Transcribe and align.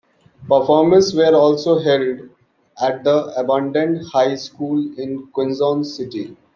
Performances 0.49 1.13
were 1.13 1.35
also 1.35 1.77
held 1.77 2.21
at 2.81 3.05
an 3.05 3.33
abandoned 3.37 4.01
high 4.11 4.33
school 4.33 4.79
in 4.97 5.27
Quezon 5.27 5.85
City. 5.85 6.35